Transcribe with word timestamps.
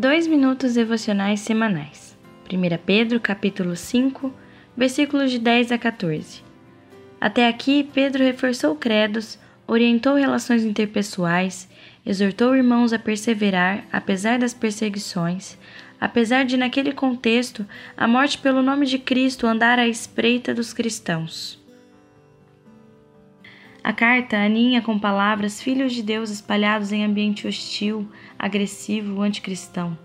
Dois 0.00 0.26
minutos 0.26 0.72
devocionais 0.72 1.40
semanais. 1.40 2.16
1 2.50 2.78
Pedro, 2.86 3.20
capítulo 3.20 3.76
5, 3.76 4.32
versículos 4.74 5.30
de 5.30 5.38
10 5.38 5.72
a 5.72 5.76
14. 5.76 6.42
Até 7.20 7.46
aqui, 7.46 7.86
Pedro 7.92 8.24
reforçou 8.24 8.74
credos, 8.74 9.38
orientou 9.66 10.14
relações 10.14 10.64
interpessoais, 10.64 11.68
exortou 12.06 12.56
irmãos 12.56 12.94
a 12.94 12.98
perseverar 12.98 13.84
apesar 13.92 14.38
das 14.38 14.54
perseguições, 14.54 15.58
apesar 16.00 16.46
de, 16.46 16.56
naquele 16.56 16.92
contexto, 16.92 17.66
a 17.94 18.08
morte 18.08 18.38
pelo 18.38 18.62
nome 18.62 18.86
de 18.86 18.98
Cristo 18.98 19.46
andar 19.46 19.78
à 19.78 19.86
espreita 19.86 20.54
dos 20.54 20.72
cristãos. 20.72 21.59
A 23.82 23.94
carta 23.94 24.36
aninha 24.36 24.82
com 24.82 24.98
palavras 24.98 25.62
filhos 25.62 25.94
de 25.94 26.02
Deus 26.02 26.28
espalhados 26.28 26.92
em 26.92 27.02
ambiente 27.02 27.48
hostil, 27.48 28.06
agressivo, 28.38 29.22
anticristão. 29.22 29.96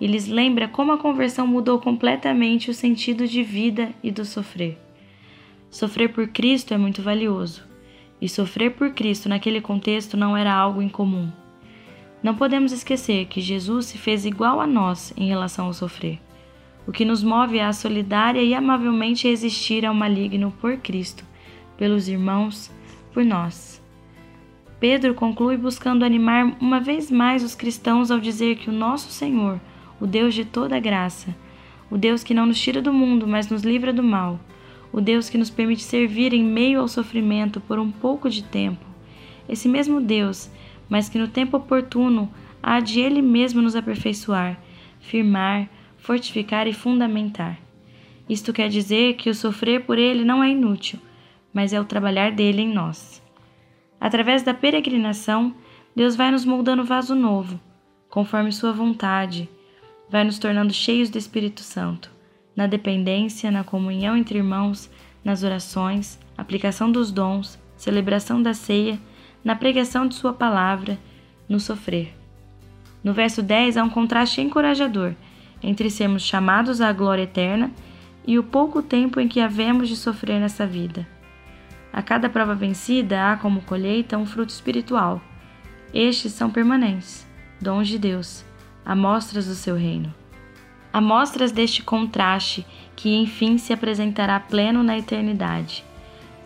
E 0.00 0.06
lhes 0.06 0.28
lembra 0.28 0.68
como 0.68 0.92
a 0.92 0.98
conversão 0.98 1.44
mudou 1.44 1.80
completamente 1.80 2.70
o 2.70 2.74
sentido 2.74 3.26
de 3.26 3.42
vida 3.42 3.92
e 4.02 4.12
do 4.12 4.24
sofrer. 4.24 4.78
Sofrer 5.68 6.12
por 6.12 6.28
Cristo 6.28 6.72
é 6.72 6.78
muito 6.78 7.02
valioso, 7.02 7.64
e 8.20 8.28
sofrer 8.28 8.72
por 8.72 8.92
Cristo 8.92 9.28
naquele 9.28 9.60
contexto 9.60 10.16
não 10.16 10.36
era 10.36 10.52
algo 10.54 10.80
incomum. 10.80 11.30
Não 12.22 12.34
podemos 12.34 12.70
esquecer 12.70 13.26
que 13.26 13.40
Jesus 13.40 13.86
se 13.86 13.98
fez 13.98 14.24
igual 14.24 14.60
a 14.60 14.66
nós 14.66 15.12
em 15.16 15.26
relação 15.26 15.66
ao 15.66 15.72
sofrer. 15.72 16.20
O 16.86 16.92
que 16.92 17.04
nos 17.04 17.22
move 17.22 17.58
é 17.58 17.64
a 17.64 17.72
solidária 17.72 18.42
e 18.42 18.54
amavelmente 18.54 19.28
resistir 19.28 19.84
ao 19.84 19.94
maligno 19.94 20.52
por 20.60 20.76
Cristo, 20.78 21.24
pelos 21.76 22.08
irmãos, 22.08 22.70
por 23.12 23.24
nós. 23.24 23.82
Pedro 24.80 25.14
conclui 25.14 25.56
buscando 25.56 26.04
animar 26.04 26.56
uma 26.60 26.80
vez 26.80 27.10
mais 27.10 27.44
os 27.44 27.54
cristãos 27.54 28.10
ao 28.10 28.18
dizer 28.18 28.56
que 28.56 28.70
o 28.70 28.72
nosso 28.72 29.10
Senhor, 29.10 29.60
o 30.00 30.06
Deus 30.06 30.34
de 30.34 30.44
toda 30.44 30.80
graça, 30.80 31.36
o 31.90 31.98
Deus 31.98 32.24
que 32.24 32.32
não 32.32 32.46
nos 32.46 32.58
tira 32.58 32.80
do 32.80 32.92
mundo, 32.92 33.26
mas 33.26 33.50
nos 33.50 33.62
livra 33.62 33.92
do 33.92 34.02
mal, 34.02 34.40
o 34.90 35.00
Deus 35.00 35.28
que 35.28 35.36
nos 35.36 35.50
permite 35.50 35.82
servir 35.82 36.32
em 36.32 36.42
meio 36.42 36.80
ao 36.80 36.88
sofrimento 36.88 37.60
por 37.60 37.78
um 37.78 37.90
pouco 37.90 38.30
de 38.30 38.42
tempo, 38.42 38.84
esse 39.48 39.68
mesmo 39.68 40.00
Deus, 40.00 40.50
mas 40.88 41.08
que 41.08 41.18
no 41.18 41.28
tempo 41.28 41.56
oportuno 41.58 42.32
há 42.62 42.80
de 42.80 43.00
Ele 43.00 43.20
mesmo 43.20 43.60
nos 43.60 43.76
aperfeiçoar, 43.76 44.58
firmar, 44.98 45.68
fortificar 45.98 46.66
e 46.66 46.72
fundamentar. 46.72 47.58
Isto 48.28 48.52
quer 48.52 48.68
dizer 48.68 49.14
que 49.14 49.28
o 49.28 49.34
sofrer 49.34 49.84
por 49.84 49.98
Ele 49.98 50.24
não 50.24 50.42
é 50.42 50.50
inútil, 50.50 50.98
mas 51.52 51.72
é 51.72 51.80
o 51.80 51.84
trabalhar 51.84 52.32
dele 52.32 52.62
em 52.62 52.72
nós. 52.72 53.22
Através 54.00 54.42
da 54.42 54.54
peregrinação, 54.54 55.54
Deus 55.94 56.16
vai 56.16 56.30
nos 56.30 56.44
moldando 56.44 56.84
vaso 56.84 57.14
novo, 57.14 57.60
conforme 58.08 58.52
Sua 58.52 58.72
vontade, 58.72 59.48
vai 60.08 60.24
nos 60.24 60.38
tornando 60.38 60.72
cheios 60.72 61.10
do 61.10 61.18
Espírito 61.18 61.60
Santo, 61.60 62.10
na 62.56 62.66
dependência, 62.66 63.50
na 63.50 63.62
comunhão 63.62 64.16
entre 64.16 64.38
irmãos, 64.38 64.90
nas 65.24 65.42
orações, 65.42 66.18
aplicação 66.36 66.90
dos 66.90 67.12
dons, 67.12 67.58
celebração 67.76 68.42
da 68.42 68.54
ceia, 68.54 68.98
na 69.44 69.54
pregação 69.54 70.06
de 70.06 70.14
Sua 70.14 70.32
palavra, 70.32 70.98
no 71.48 71.60
sofrer. 71.60 72.14
No 73.02 73.12
verso 73.12 73.42
10 73.42 73.76
há 73.76 73.84
um 73.84 73.90
contraste 73.90 74.40
encorajador 74.40 75.14
entre 75.62 75.90
sermos 75.90 76.22
chamados 76.22 76.80
à 76.80 76.92
glória 76.92 77.22
eterna 77.22 77.70
e 78.26 78.38
o 78.38 78.42
pouco 78.42 78.82
tempo 78.82 79.20
em 79.20 79.28
que 79.28 79.40
havemos 79.40 79.88
de 79.88 79.96
sofrer 79.96 80.40
nessa 80.40 80.66
vida. 80.66 81.06
A 81.92 82.02
cada 82.02 82.28
prova 82.28 82.54
vencida 82.54 83.32
há 83.32 83.36
como 83.36 83.62
colheita 83.62 84.16
um 84.16 84.26
fruto 84.26 84.52
espiritual. 84.52 85.20
Estes 85.92 86.32
são 86.32 86.50
permanentes, 86.50 87.26
dons 87.60 87.88
de 87.88 87.98
Deus, 87.98 88.44
amostras 88.84 89.46
do 89.46 89.54
seu 89.54 89.76
reino. 89.76 90.14
Amostras 90.92 91.52
deste 91.52 91.82
contraste 91.82 92.66
que 92.94 93.14
enfim 93.14 93.58
se 93.58 93.72
apresentará 93.72 94.38
pleno 94.38 94.82
na 94.82 94.98
eternidade. 94.98 95.84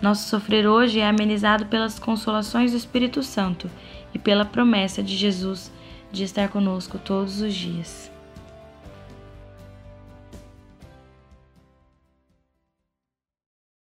Nosso 0.01 0.29
sofrer 0.29 0.67
hoje 0.67 1.01
é 1.01 1.09
amenizado 1.09 1.67
pelas 1.67 1.99
consolações 1.99 2.73
do 2.73 2.77
Espírito 2.77 3.23
Santo 3.23 3.71
e 4.13 4.19
pela 4.19 4.45
promessa 4.45 5.03
de 5.03 5.17
Jesus 5.17 5.73
de 6.13 6.25
estar 6.25 6.49
conosco 6.49 6.99
todos 6.99 7.41
os 7.41 7.55
dias. 7.55 8.14